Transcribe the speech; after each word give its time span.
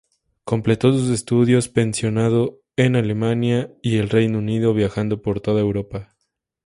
Completó 0.45 0.91
sus 0.93 1.11
estudios, 1.11 1.69
pensionado, 1.69 2.61
en 2.75 2.95
Alemania 2.95 3.71
y 3.83 3.97
el 3.97 4.09
Reino 4.09 4.39
Unido, 4.39 4.73
viajando 4.73 5.21
por 5.21 5.41
toda 5.41 5.61
Europa. 5.61 6.15